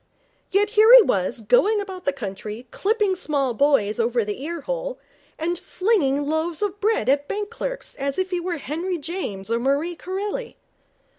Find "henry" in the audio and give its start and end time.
8.57-8.97